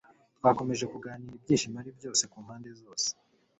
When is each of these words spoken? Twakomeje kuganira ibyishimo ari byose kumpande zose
Twakomeje 0.37 0.85
kuganira 0.93 1.33
ibyishimo 1.37 1.75
ari 1.81 1.91
byose 1.97 2.23
kumpande 2.31 2.69
zose 2.81 3.09